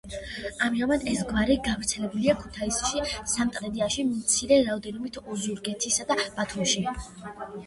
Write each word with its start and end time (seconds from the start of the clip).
ამჟამად 0.67 1.03
ეს 1.09 1.19
გვარი 1.31 1.57
გავრცელებულია 1.67 2.35
ქუთაისში, 2.39 3.03
სამტრედიაში, 3.35 4.07
მცირე 4.15 4.59
რაოდენობით 4.71 5.21
ოზურგეთსა 5.37 6.09
და 6.15 6.19
ბათუმში. 6.41 6.85